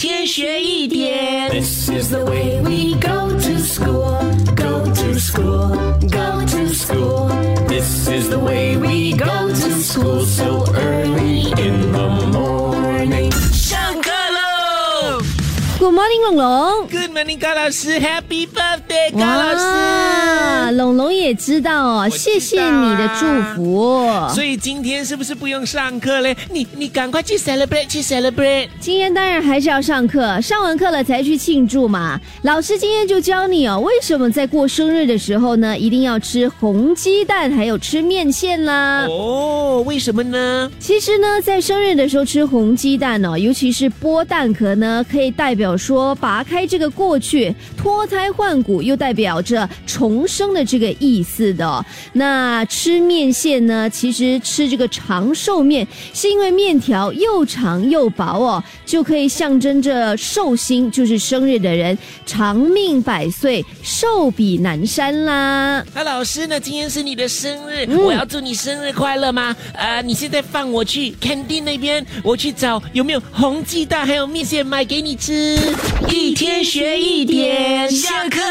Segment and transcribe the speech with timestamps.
[0.00, 1.50] 天学一点。
[1.50, 4.16] This is the way we go to school,
[4.54, 7.28] go to school, go to school.
[7.68, 13.32] This is the way we go to school so early in the morning.
[13.52, 15.20] 上课喽
[15.78, 16.88] Good morning，龙龙。
[16.88, 20.76] ！Good morning，高老师，Happy birthday，高老师。
[20.76, 24.09] 龙龙 也知道哦，道啊谢谢你的祝福。
[24.33, 26.35] 所以今天是不是不用上课嘞？
[26.51, 28.67] 你你赶快去 celebrate，去 celebrate。
[28.79, 32.19] 今天当然还是要上课，上完课了才去庆祝嘛。
[32.43, 39.05] 老师今天就教你哦，为什么在过生日的时候呢，一定要吃红鸡蛋，还有吃面线啦。
[39.07, 40.71] 哦，为什么呢？
[40.79, 51.83] 其实呢，在生日的时候吃红鸡蛋哦，尤其是剥蛋壳呢，可以代表说拔开这个过去，脱胎换骨，又代表着重生的这个意思的哦、
[52.13, 61.97] 那吃面线呢，其实吃这个长寿面，是因为面条又长又薄哦，就可以象征着寿星，就是生日的人
[62.27, 65.83] 长命百岁，寿比南山啦。
[65.95, 66.59] 那老师呢？
[66.59, 69.55] 今天是你的生日，嗯我要祝你生日快乐吗？
[69.73, 75.57] 呃，你现在放我去 canteen 那边，我去找有没有红鸡蛋还有面线买给你吃。
[76.09, 78.50] 一天学一点，下课喽。